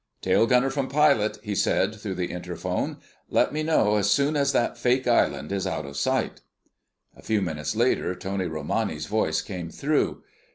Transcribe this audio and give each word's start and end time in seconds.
"Tail 0.21 0.47
gunner 0.47 0.71
from 0.71 0.87
pilot:" 0.89 1.37
he 1.43 1.53
said 1.53 1.93
through 1.93 2.15
the 2.15 2.29
interphone. 2.31 2.97
"Let 3.29 3.53
me 3.53 3.61
know 3.61 3.97
as 3.97 4.09
soon 4.09 4.35
as 4.35 4.51
that 4.51 4.75
fake 4.75 5.05
island 5.05 5.51
is 5.51 5.67
out 5.67 5.85
of 5.85 5.95
sight." 5.95 6.41
A 7.15 7.21
few 7.21 7.39
minutes 7.39 7.75
later 7.75 8.15
Tony 8.15 8.47
Romani's 8.47 9.05
voice 9.05 9.43
came 9.43 9.69
through. 9.69 10.23